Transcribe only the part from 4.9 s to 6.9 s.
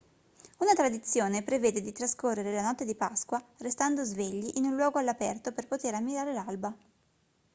all'aperto per poter ammirare l'alba